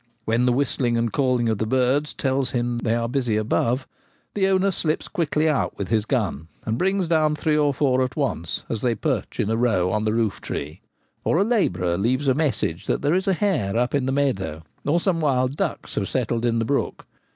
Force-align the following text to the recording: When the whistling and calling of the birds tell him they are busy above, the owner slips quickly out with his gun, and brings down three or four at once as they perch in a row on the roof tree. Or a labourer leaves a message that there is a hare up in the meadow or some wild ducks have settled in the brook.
When 0.25 0.47
the 0.47 0.51
whistling 0.51 0.97
and 0.97 1.13
calling 1.13 1.47
of 1.47 1.59
the 1.59 1.67
birds 1.67 2.15
tell 2.15 2.41
him 2.43 2.79
they 2.79 2.95
are 2.95 3.07
busy 3.07 3.37
above, 3.37 3.85
the 4.33 4.47
owner 4.47 4.71
slips 4.71 5.07
quickly 5.07 5.47
out 5.47 5.77
with 5.77 5.89
his 5.89 6.05
gun, 6.05 6.47
and 6.65 6.79
brings 6.79 7.07
down 7.07 7.35
three 7.35 7.55
or 7.55 7.71
four 7.71 8.01
at 8.03 8.15
once 8.15 8.63
as 8.67 8.81
they 8.81 8.95
perch 8.95 9.39
in 9.39 9.51
a 9.51 9.55
row 9.55 9.91
on 9.91 10.03
the 10.03 10.13
roof 10.13 10.41
tree. 10.41 10.81
Or 11.23 11.37
a 11.37 11.43
labourer 11.43 11.99
leaves 11.99 12.27
a 12.27 12.33
message 12.33 12.87
that 12.87 13.03
there 13.03 13.13
is 13.13 13.27
a 13.27 13.33
hare 13.33 13.77
up 13.77 13.93
in 13.93 14.07
the 14.07 14.11
meadow 14.11 14.63
or 14.87 14.99
some 14.99 15.21
wild 15.21 15.55
ducks 15.55 15.93
have 15.93 16.09
settled 16.09 16.45
in 16.45 16.57
the 16.57 16.65
brook. 16.65 17.05